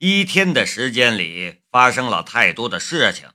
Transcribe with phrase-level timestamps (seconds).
[0.00, 3.30] 一天的时间里发生了太多的事情，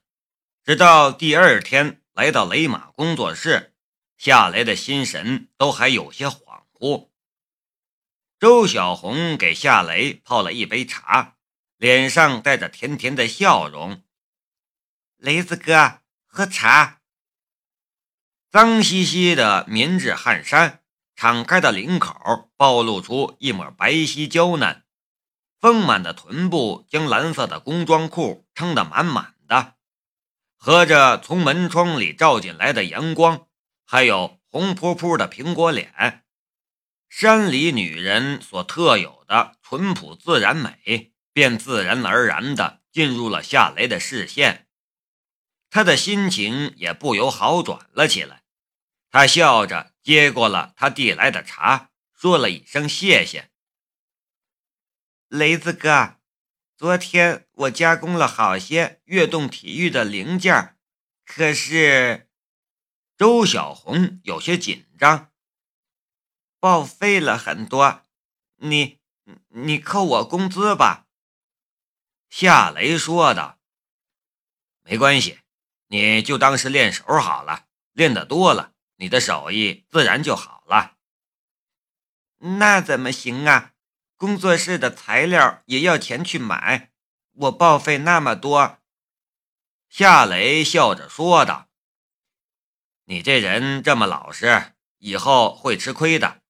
[0.64, 3.74] 直到第二天来到雷马工作室，
[4.18, 7.10] 夏雷的心神都还有些恍惚。
[8.40, 11.36] 周小红给夏雷泡了一杯茶，
[11.76, 14.02] 脸上带着甜甜的笑容。
[15.18, 17.02] 雷子哥，喝茶。
[18.50, 20.82] 脏兮兮的棉质汗衫，
[21.14, 24.83] 敞开的领口暴露出一抹白皙娇嫩，
[25.64, 29.76] 丰满的臀部将蓝色的工装裤撑得满满的，
[30.58, 33.48] 合着从门窗里照进来的阳光，
[33.86, 36.26] 还有红扑扑的苹果脸。
[37.08, 44.68] 山里女人所特有的淳朴自然美，便自然而然地进入了夏雷的视线。
[45.70, 48.44] 他的心情也不由好转了起来。
[49.10, 53.53] 他笑着接过了他递来的茶，说了一声谢谢。
[55.34, 56.18] 雷子哥，
[56.78, 60.78] 昨天我加工了好些悦动体育的零件，
[61.26, 62.30] 可是
[63.18, 65.32] 周小红有些紧张。
[66.60, 68.04] 报废了很多，
[68.58, 69.00] 你
[69.48, 71.08] 你扣我工资吧。”
[72.30, 73.58] 夏雷说的。
[74.86, 75.40] “没关系，
[75.88, 80.98] 你就当是练手好了，练得多了，你的手艺自然就好了。”
[82.60, 83.73] 那怎么行啊？
[84.18, 86.92] 工作室的材料也要钱去买，
[87.32, 88.80] 我报废那么多。”
[89.90, 91.70] 夏雷笑着说道。
[93.06, 96.42] “你这人这么老实，以后会吃亏的。”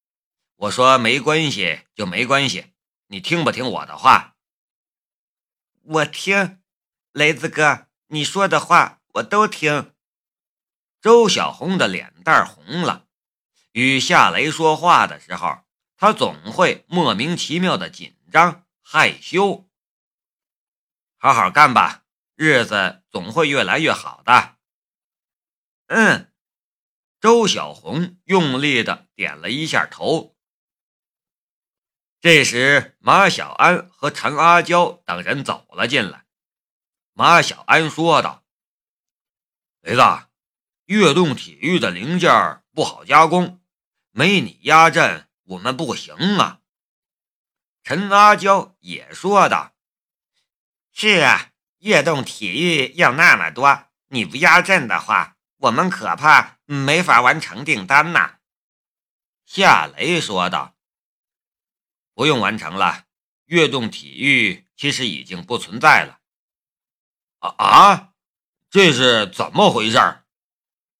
[0.58, 2.72] 我说没关系就没关系，
[3.08, 4.36] 你听不听我的话？
[5.82, 6.62] 我听，
[7.12, 9.94] 雷子哥，你说的话我都听。
[11.02, 13.08] 周小红的脸蛋红了，
[13.74, 15.63] 与夏雷说话的时候，
[16.04, 19.70] 他总会莫名其妙的紧张害羞。
[21.16, 22.04] 好好干吧，
[22.36, 24.58] 日子总会越来越好的。
[25.86, 26.30] 嗯，
[27.22, 30.36] 周小红用力的点了一下头。
[32.20, 36.26] 这时，马小安和陈阿娇等人走了进来。
[37.14, 38.44] 马小安说道
[39.80, 40.02] ：“雷子，
[40.84, 43.62] 悦动体育的零件不好加工，
[44.12, 46.60] 没你压阵，我们不行啊。”
[47.84, 49.74] 陈阿娇也说道
[50.94, 58.40] ：“是啊，悦动体育要那么多，你不压阵的话，我们可怕没法完成订单呐。”
[59.46, 60.76] 夏雷说道。
[62.16, 63.06] 不用完成了，
[63.46, 66.20] 悦动体育其实已经不存在了。
[67.40, 68.14] 啊啊，
[68.70, 69.98] 这是怎么回事？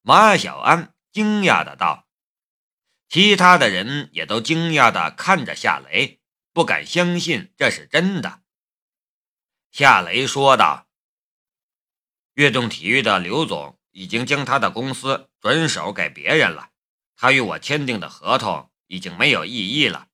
[0.02, 2.03] 马小安惊讶的道。
[3.14, 6.20] 其他的人也都惊讶的看着夏雷，
[6.52, 8.42] 不敢相信这是真的。
[9.70, 10.88] 夏雷说道
[12.34, 16.72] ：“悦动体育的刘总已经将他的公司转手给别人了，
[17.16, 20.08] 他与我签订的合同已经没有意义了。”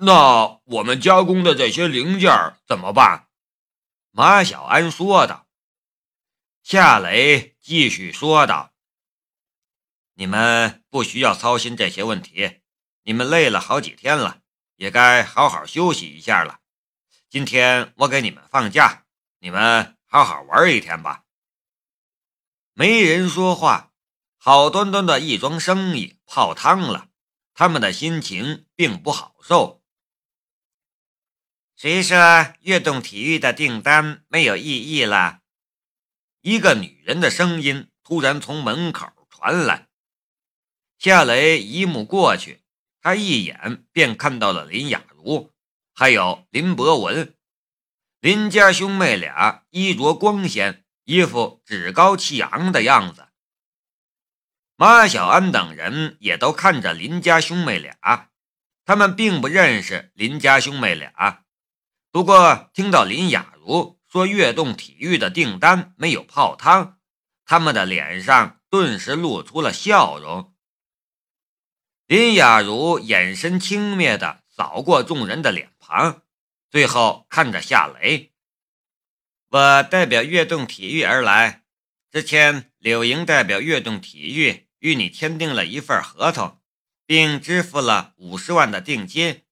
[0.00, 2.32] 那我们加工的这些零件
[2.66, 3.28] 怎么办？
[4.12, 5.46] 马小安说道。
[6.62, 8.72] 夏雷继续说道
[10.18, 12.58] ：“你们不需要操心这些问题，
[13.04, 14.40] 你们累了好几天了，
[14.74, 16.58] 也该好好休息一下了。
[17.30, 19.04] 今天我给你们放假，
[19.38, 21.22] 你们好好玩一天吧。”
[22.74, 23.92] 没人说话，
[24.36, 27.10] 好端端的一桩生意泡汤了，
[27.54, 29.84] 他们的心情并不好受。
[31.76, 32.16] 谁说
[32.62, 35.42] 悦动体育的订单没有意义了？
[36.40, 39.87] 一个女人的声音突然从门口传来。
[40.98, 42.64] 夏雷一目过去，
[43.00, 45.52] 他一眼便看到了林雅茹，
[45.94, 47.36] 还有林博文。
[48.20, 53.28] 林家兄妹俩衣着光鲜，一副趾高气昂的样子。
[54.74, 58.30] 马小安等人也都看着林家兄妹俩，
[58.84, 61.44] 他们并不认识林家兄妹俩。
[62.10, 66.98] 不过，听到林雅茹说悦动体育的订单没有泡汤，
[67.44, 70.52] 他们的脸上顿时露出了笑容。
[72.08, 76.22] 林雅茹眼神轻蔑地扫过众人的脸庞，
[76.70, 78.32] 最后看着夏雷
[79.52, 81.64] ：“我代表悦动体育而来。
[82.10, 86.58] 之前柳莹代表悦动体育与你签订了一份合同，
[87.04, 89.42] 并支付了五十万的定金，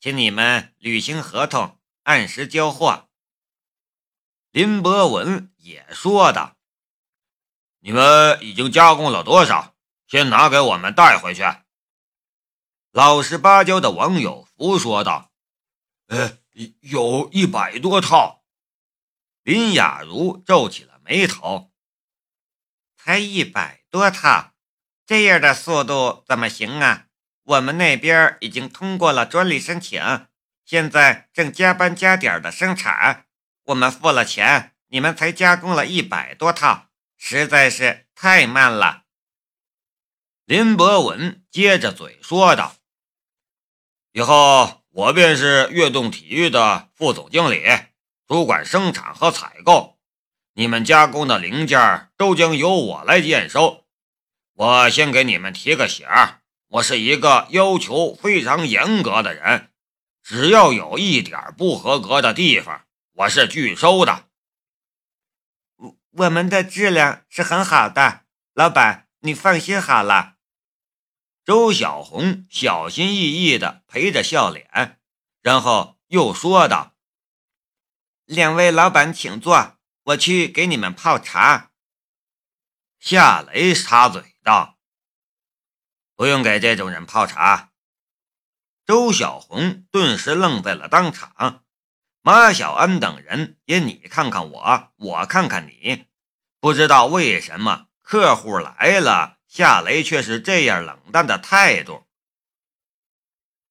[0.00, 3.10] 请你们履行合同。”按时交货。
[4.52, 6.56] 林博文也说道
[7.80, 9.76] ：“你们已经加工了多少？
[10.06, 11.42] 先拿给我们带回去。”
[12.92, 15.30] 老实巴交的王有福说道
[16.08, 16.38] ：“呃，
[16.80, 18.42] 有一百多套。
[19.44, 21.70] 林雅茹皱起了眉头。
[22.96, 24.54] 才一百多套，
[25.06, 27.06] 这样的速度怎么行啊？
[27.44, 30.26] 我们那边已经通过了专利申请，
[30.64, 33.26] 现在正加班加点的生产。
[33.66, 39.04] 我们付了钱，你们才加工了一百多套，实在是太慢了。
[40.44, 42.76] 林博文接着嘴说道
[44.12, 47.64] ：“以后我便是悦动体育的副总经理，
[48.26, 49.98] 主管生产和采购。
[50.54, 53.84] 你们加工的零件都将由我来验收。
[54.54, 56.06] 我先给你们提个醒，
[56.66, 59.70] 我是一个要求非常严格的人，
[60.24, 64.24] 只要有一点不合格的地方，我是拒收的。
[65.76, 68.22] 我我们的质量是很好的，
[68.54, 70.34] 老板，你放心好了。”
[71.50, 75.00] 周小红小心翼翼地陪着笑脸，
[75.42, 76.94] 然后又说道
[78.24, 81.72] ：“两位老板，请坐，我去给你们泡茶。”
[83.00, 84.78] 夏雷插嘴道
[86.14, 87.72] ：“不用给这种人泡茶。”
[88.86, 91.64] 周小红顿时愣在了当场。
[92.22, 96.06] 马小安等人也你看看我，我看看你，
[96.60, 99.39] 不知道为什么客户来了。
[99.50, 102.06] 夏雷却是这样冷淡的态度。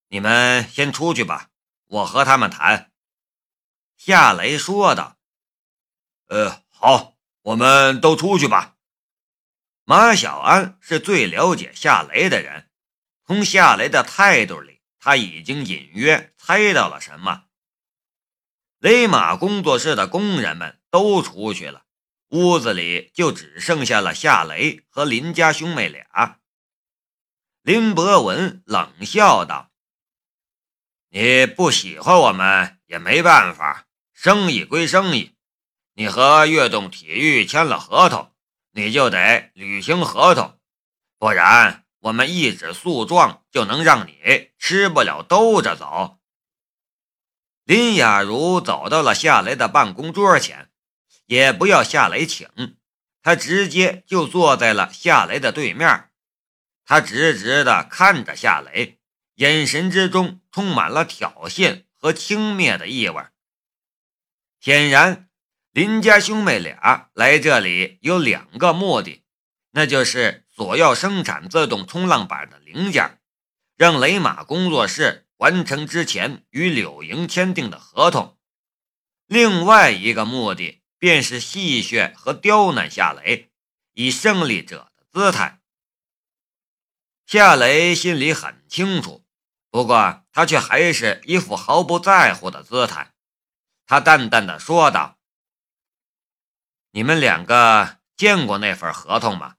[0.09, 1.51] 你们先出去吧，
[1.85, 2.91] 我和他们谈。”
[3.95, 5.17] 夏雷说道。
[6.27, 8.75] “呃，好，我们都出去吧。”
[9.85, 12.69] 马小安是最了解夏雷的人，
[13.25, 17.45] 从夏雷的态度里，他已经隐约猜到了什么。
[18.79, 21.85] 雷马工作室的工人们都出去了。
[22.29, 26.39] 屋子里就只剩下了夏雷和林家兄妹俩。
[27.63, 29.71] 林博文冷笑道
[31.09, 35.35] ：“你不喜欢我们也没办法，生意归生意，
[35.93, 38.31] 你和悦动体育签了合同，
[38.71, 40.59] 你就得履行合同，
[41.17, 46.19] 不然我们一纸诉状就能让你吃不了兜着走。”
[47.65, 50.68] 林雅茹走到了夏雷的办公桌前。
[51.29, 52.49] 也不要夏雷请，
[53.21, 56.09] 他直接就坐在了夏雷的对面。
[56.83, 58.99] 他直直地看着夏雷，
[59.35, 63.23] 眼神之中充满了挑衅和轻蔑的意味。
[64.59, 65.29] 显然，
[65.71, 69.23] 林家兄妹俩来这里有两个目的，
[69.69, 73.19] 那就是索要生产自动冲浪板的零件，
[73.77, 78.35] 让雷马工作室完成之前与柳莹签订的合同；
[79.27, 80.77] 另外一个目的。
[80.99, 83.49] 便是戏谑和刁难夏雷，
[83.93, 85.61] 以胜利者的姿态。
[87.25, 89.25] 夏雷心里很清楚，
[89.71, 93.13] 不过他却还是一副毫不在乎的姿态。
[93.85, 95.17] 他淡淡的说道
[96.91, 99.55] ：“你们两个见过那份合同吗？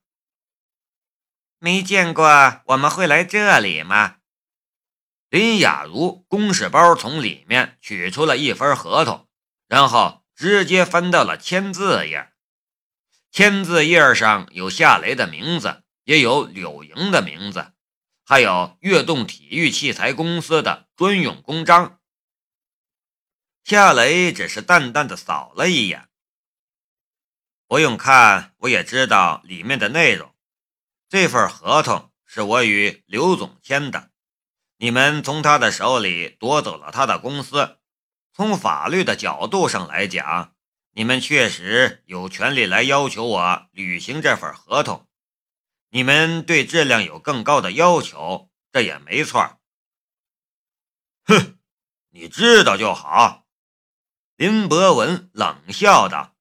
[1.59, 4.19] 没见过，我们会来这里吗？”
[5.31, 9.27] 林雅茹公事包从里面取出了一份合同，
[9.67, 10.20] 然后。
[10.41, 12.33] 直接翻到了签字页，
[13.31, 17.75] 签字页上有夏雷的名字，也有柳莹的名字，
[18.25, 22.01] 还有悦动体育器材公司的专用公章。
[23.65, 26.09] 夏雷只是淡淡的扫了一眼，
[27.67, 30.35] 不用看，我也知道里面的内容。
[31.11, 34.11] 这份合同是我与刘总签的，
[34.79, 37.77] 你们从他的手里夺走了他的公司。
[38.33, 40.55] 从法律的角度上来讲，
[40.93, 45.07] 你们确实有权利来要求我履行这份合同。
[45.91, 49.61] 你们对质量有更高的要求，这也没错。
[51.25, 51.59] 哼，
[52.11, 53.47] 你知道就好。”
[54.37, 56.35] 林博文冷笑道，“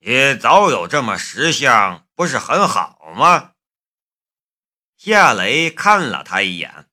[0.00, 3.54] 你早有这么识相，不是很好吗？”
[4.96, 6.88] 夏雷看了他一眼，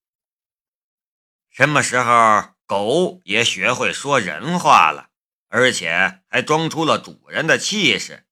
[1.49, 2.54] 什么时候？
[2.67, 5.09] 狗也学会说人话了，
[5.49, 8.25] 而且还装出了主人的气势，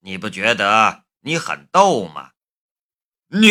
[0.00, 2.32] 你不觉得你很逗吗？
[3.28, 3.48] 你，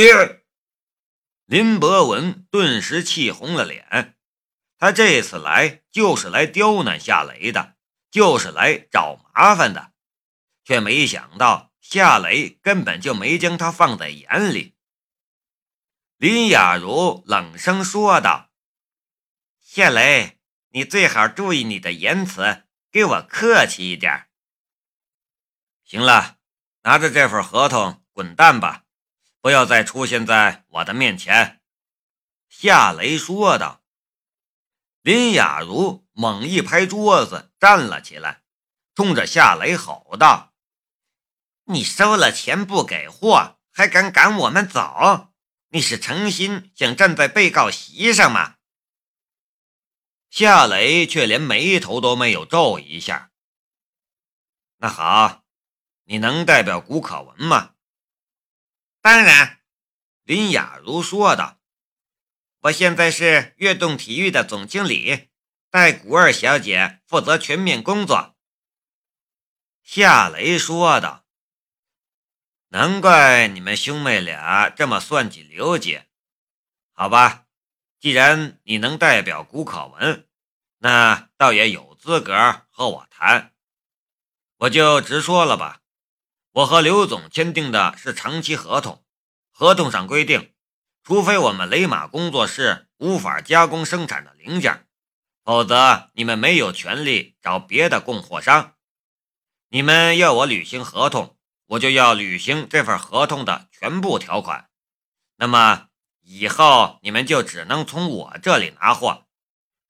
[1.46, 4.18] 林博文顿时气红了脸。
[4.78, 7.76] 他这次来就是来刁难夏雷的，
[8.12, 9.94] 就是来找麻烦的，
[10.66, 14.76] 却没想到夏雷根本就没将他放在眼里。
[16.18, 18.49] 林雅茹冷声说道。
[19.72, 24.28] 夏雷，你最好注意你的言辞，给我客气一点。
[25.84, 26.38] 行了，
[26.82, 28.86] 拿着这份合同滚蛋吧，
[29.42, 31.62] 不要再出现在我的面前。”
[32.50, 33.84] 夏雷说道。
[35.04, 38.42] 林雅茹猛一拍桌子，站了起来，
[38.96, 40.56] 冲着夏雷吼道
[41.70, 45.32] ：“你收了钱不给货，还敢赶我们走？
[45.68, 48.56] 你是诚心想站在被告席上吗？”
[50.30, 53.32] 夏雷却连眉头都没有皱一下。
[54.78, 55.44] 那好，
[56.04, 57.76] 你能代表古可文吗？
[59.02, 59.62] 当然，
[60.24, 61.60] 林雅茹说道。
[62.64, 65.30] 我现在是悦动体育的总经理，
[65.70, 68.36] 代古二小姐负责全面工作。
[69.82, 71.26] 夏雷说道
[72.70, 76.10] ：“难怪你们兄妹俩这么算计刘姐。
[76.92, 77.48] 好吧，
[78.00, 80.28] 既然你能代表古可文，
[80.80, 83.54] 那倒也有资格和我谈。
[84.58, 85.82] 我就直说了吧，
[86.52, 89.04] 我和刘总签订的是长期合同，
[89.52, 90.54] 合同上规定。”
[91.02, 94.86] 除非我们雷马工作室无法加工生产的零件，
[95.44, 98.76] 否则你们没有权利找别的供货商。
[99.70, 104.70] 你们要我履行合同，我就要履行这份合同的全部条款。
[105.38, 105.89] 那么
[106.32, 109.26] 以后你们就只能从我这里拿货。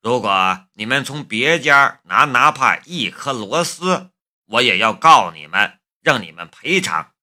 [0.02, 4.12] 如果你们从别家拿哪怕一颗螺丝，
[4.46, 7.14] 我也要告你们，让你们赔偿。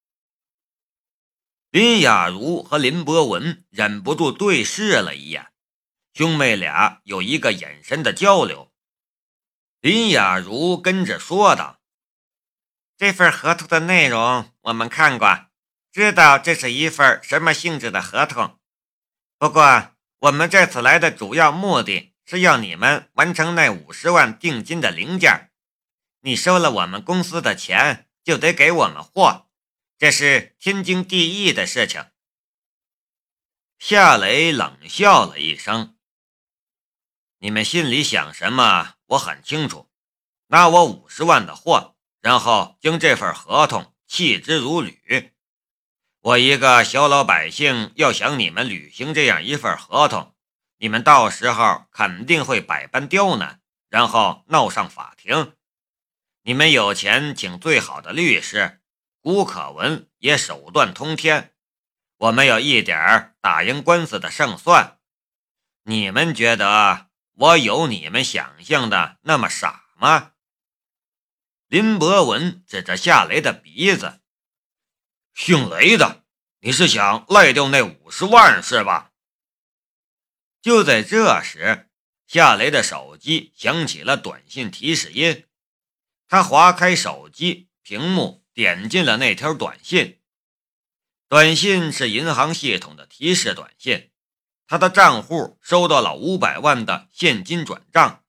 [1.71, 5.51] 林雅茹和林博文忍不住对视了一眼，
[6.13, 8.71] 兄妹俩有一个眼神的交流。
[9.81, 11.81] 林雅茹跟着说道
[12.99, 15.47] ：“这份合同的内容我们看过，
[15.91, 18.59] 知道这是一份什么性质的合同。
[19.39, 25.51] 不过，我们这次来的主要目的是要你们完成那五十万定金的零件。
[26.21, 29.49] 你收了我们公司的钱，就得给我们货。”
[29.99, 32.05] 这是天经地义的事情。
[33.79, 35.97] 夏雷冷笑了一声
[37.41, 39.91] ：“你们心里想什么，我很清楚。
[40.49, 45.36] 拿我五十万的货，然后将这份合同弃之如履。
[46.27, 50.35] 我一个小老百姓，要想你们履行这样一份合同，
[50.79, 55.55] 你们到时候肯定会百般刁难，然后闹上法庭。
[56.43, 58.81] 你们有钱请最好的律师。”
[59.23, 61.55] 吴可文也手段通天，
[62.17, 64.99] 我没有一点打赢官司的胜算。
[65.85, 70.33] 你们觉得我有你们想象的那么傻吗？
[71.69, 74.23] 林博文指着夏雷的鼻子
[75.37, 76.25] ：“姓雷的，
[76.59, 79.13] 你是想赖掉那五十万是吧？”
[80.61, 81.89] 就在这时，
[82.27, 85.47] 夏雷的手机响起了短信提示音，
[86.27, 88.45] 他划开手机屏幕。
[88.57, 90.19] 点进了那条短信，
[91.29, 94.11] 短信是银行系统的提示短信，
[94.67, 98.25] 他的账户收到了五百万的现金转账，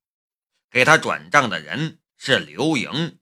[0.70, 3.18] 给他转账的人是刘莹。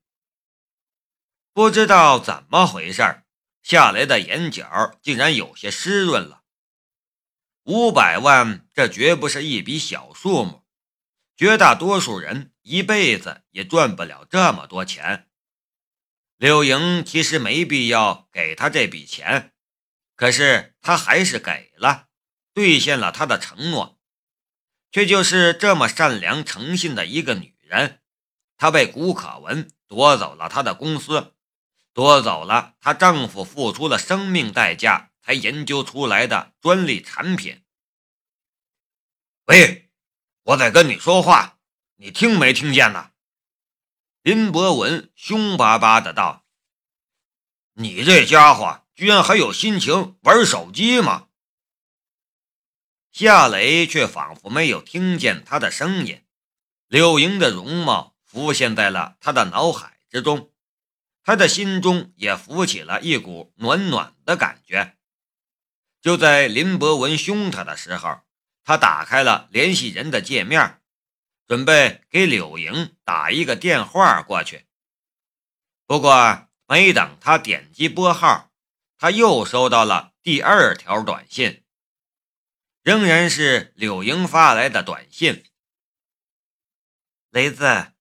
[1.53, 3.21] 不知道怎么回事，
[3.67, 6.43] 夏雷的眼角竟然有些湿润了。
[7.63, 10.63] 五百万，这绝不是一笔小数目，
[11.35, 15.31] 绝大多数人一辈子也赚不了这么多钱。
[16.37, 19.55] 柳莹其实没必要给他这笔钱，
[20.15, 22.09] 可是他还是给了，
[22.53, 23.99] 兑现了他的承诺。
[24.91, 28.03] 却就是这么善良诚信的一个女人，
[28.57, 31.34] 她被谷可文夺走了她的公司，
[31.95, 37.63] 夺走了她丈夫付出了生命代价才研究出来的专利产品。
[39.45, 39.89] 喂，
[40.43, 41.57] 我在跟你说话，
[41.95, 43.11] 你听没听见呢？
[44.21, 46.45] 林博文凶巴巴的道
[47.75, 51.29] ：“你这家伙居然还有心情玩手机吗？”
[53.13, 56.25] 夏雷却仿佛没有听见他的声音。
[56.87, 60.51] 柳莹的容貌浮现在了他的脑海之中，
[61.25, 64.95] 他的心中也浮起了一股暖暖的感觉。
[65.99, 68.21] 就在林博文凶他的时候，
[68.63, 70.79] 他打开了联系人的界面。
[71.47, 74.65] 准备给柳莹打一个电话过去，
[75.85, 78.51] 不过没等他点击拨号，
[78.97, 81.63] 他又收到了第二条短信，
[82.81, 85.43] 仍然是柳莹发来的短信
[87.29, 87.93] ：“雷子，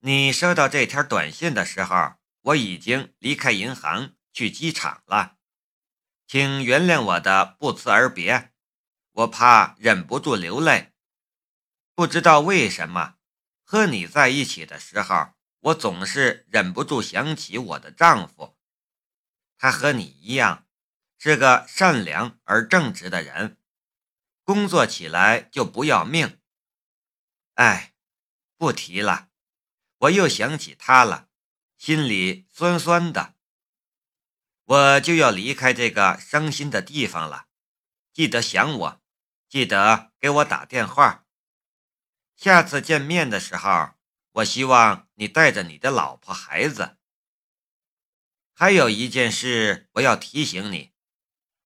[0.00, 2.12] 你收到这条短信的时候，
[2.42, 5.38] 我已经离开银行去机场了，
[6.26, 8.52] 请原谅我的不辞而别，
[9.12, 10.92] 我怕忍不住流泪。”
[11.94, 13.16] 不知道为什么，
[13.62, 18.58] 和你在一起的时候，我总是忍不住想起我的丈夫。
[19.58, 20.66] 他和你一样，
[21.18, 23.58] 是个善良而正直的人，
[24.42, 26.40] 工作起来就不要命。
[27.54, 27.94] 哎，
[28.56, 29.28] 不提了，
[29.98, 31.28] 我又想起他了，
[31.84, 33.34] 心里酸酸的。
[34.66, 37.48] 我就要离开这个伤心的地方了，
[38.12, 39.02] 记得想我，
[39.48, 41.26] 记得给我打电话。
[42.36, 43.94] 下次见面的时候，
[44.34, 46.98] 我希望你带着你的老婆孩子。
[48.54, 50.92] 还有一件事，我要提醒你，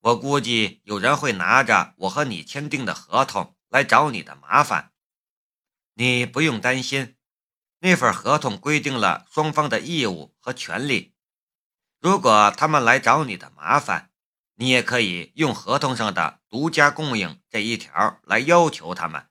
[0.00, 4.94] 我估计有人会拿着我和你签订的合同来找你的麻烦。
[5.92, 7.15] 你不用担心，
[7.86, 11.14] 那份合同规定了双方的义务和权利。
[12.00, 14.10] 如果他们来找你的麻烦，
[14.56, 19.28] 你也可以用合同上的独家供应这一条来要求他们。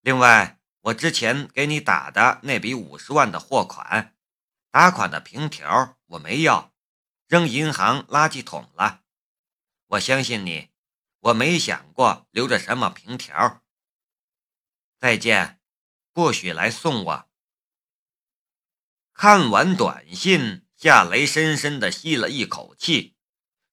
[0.00, 4.16] 另外，我之前给你打的那笔五十万的货款，
[4.72, 6.72] 打款的凭条我没要，
[7.28, 9.02] 扔银行垃圾桶了。
[9.86, 10.70] 我相信你，
[11.20, 13.62] 我没想过留着什么凭条。
[14.98, 15.60] 再见，
[16.12, 17.28] 不许来送我。
[19.14, 20.60] 看完短信。
[20.76, 23.14] 夏雷深深地吸了一口气，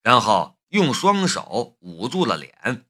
[0.01, 2.85] 然后用双手捂住了脸。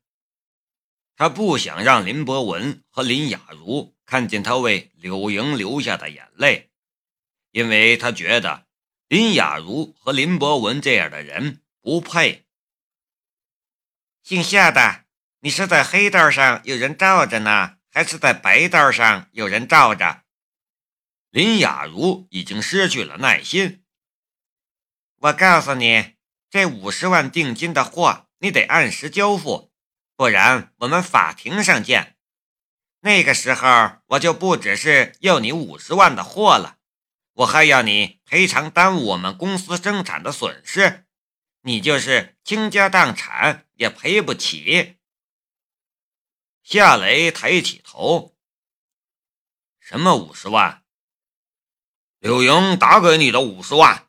[1.16, 6.70] 他不想让林博文和林雅茹看见他为柳莹流下的眼泪，
[7.50, 8.68] 因为他觉得
[9.08, 12.46] 林雅茹和林博文这样的人不配。
[14.22, 15.06] 姓夏的，
[15.40, 20.21] 你是在黑道上有人罩着呢，还是在白道上有人罩着？
[21.32, 23.86] 林雅茹已经失去了耐心。
[25.16, 26.18] 我告诉你，
[26.50, 29.72] 这五十万定金的货，你得按时交付，
[30.18, 32.18] 不然我们法庭上见。
[33.00, 36.80] 那个时候，我就不只是要你五十万的货了，
[37.32, 41.06] 我还要你赔偿耽误我们公司生产的损失，
[41.62, 44.98] 你就是倾家荡产也赔不起。
[46.62, 48.36] 夏雷抬起头
[49.80, 50.81] ：“什么五十万？
[52.22, 54.08] 柳莹打给你的五十万？”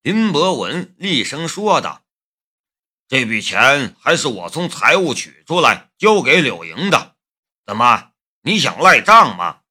[0.00, 2.04] 林博文厉声说道
[3.08, 7.16] ：“这笔钱还是我从财务取出来交给柳莹的，
[7.66, 9.62] 怎么你想赖账吗？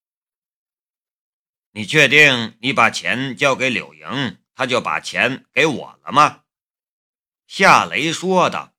[1.71, 6.41] 你确定你把钱交给柳莹，他就把钱给我了吗？”
[7.47, 8.73] 夏雷说道：“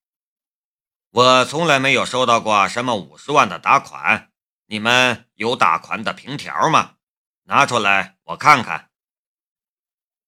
[1.13, 4.31] 我从来没有收到过什么五十万的打款，
[4.67, 6.97] 你们有打款的凭条吗？
[7.45, 8.91] 拿出来我看看。”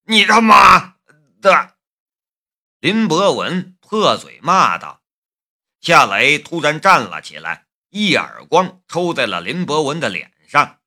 [0.06, 0.96] 你他妈！
[1.40, 1.76] 的，
[2.80, 5.02] 林博文破嘴骂道。
[5.80, 10.80] 夏雷突然站了起来，一耳光抽在了林博文的脸上。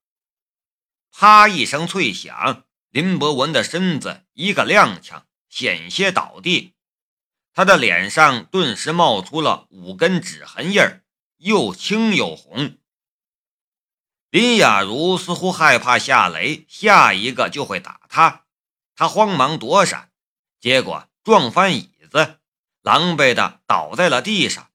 [1.12, 6.76] 啪一声脆响，林博文的身子一个踉跄，险些倒地。
[7.54, 11.04] 他的脸上顿时冒出了五根指痕印儿，
[11.38, 12.78] 又青又红。
[14.38, 18.44] 林雅茹似乎害怕夏雷下一个就会打他，
[18.96, 20.12] 他慌忙躲闪。
[20.60, 22.40] 结果撞翻椅子，
[22.84, 24.70] 狼狈的倒在了地上，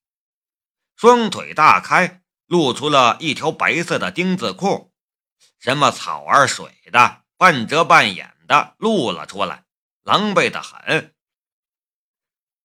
[0.97, 4.93] 双腿大开，露出了一条白色的丁字裤，
[5.61, 9.63] 什么草儿水的，半遮半掩的露了出来，
[10.03, 11.15] 狼狈的很。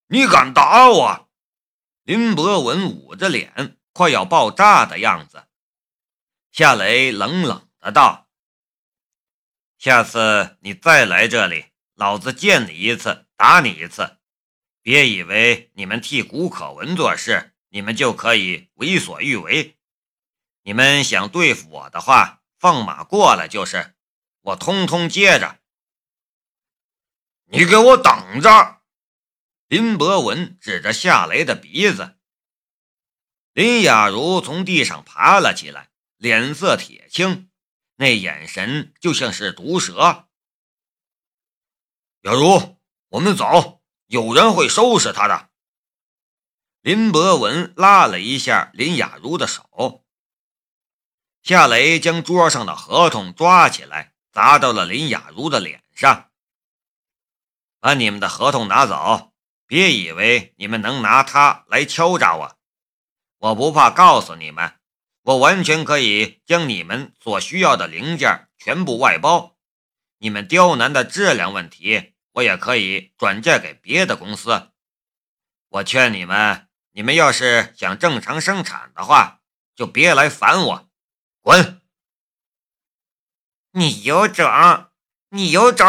[0.07, 1.29] 你敢打我？
[2.01, 5.43] 林博文捂着脸，快要爆炸的样子。
[6.58, 8.32] 夏雷冷冷的道
[9.78, 14.17] ：“下次你再来这里。”老子见你一次打你一次，
[14.82, 19.78] 别以为你们替古可文做事，你们就可以为所欲为。
[20.63, 23.93] 你们想对付我的话，放马过来就是，
[24.41, 25.60] 我通通接着。
[27.52, 28.82] 你给我等着！
[29.67, 32.17] 林博文指着夏雷的鼻子。
[33.54, 37.49] 林雅茹从地上爬了起来，脸色铁青，
[37.95, 40.27] 那眼神就像是毒蛇。
[42.21, 42.77] 雅茹，
[43.10, 45.49] 我们走，有人会收拾他的。
[46.82, 50.06] 林博文拉了一下林雅茹的手。
[51.43, 56.32] 夏雷将桌上的合同抓起来，砸到了林雅茹的脸上。
[57.80, 59.34] 把你们的合同拿走，
[59.65, 62.58] 别以为你们能拿它来敲诈我。
[63.38, 64.77] 我不怕告诉你们，
[65.28, 69.58] 我完全可以将你们所需要的零件全部外包。
[70.20, 72.16] 你们刁难的质量问题。
[72.38, 74.70] 我也可以转嫁给别的公司。
[75.70, 79.42] 我劝你们，你们要是想正常生产的话，
[79.76, 80.90] 就别来烦我，
[81.42, 81.82] 滚！
[83.72, 84.46] 你有种！
[85.30, 85.88] 你有种！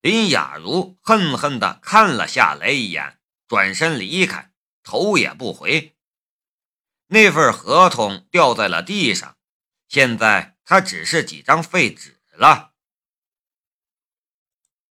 [0.00, 4.50] 林雅茹恨恨地看了夏雷一眼，转身离开，
[4.82, 5.94] 头也不回。
[7.08, 9.36] 那份合同掉在了地上，
[9.88, 12.67] 现在它只是几张废纸了。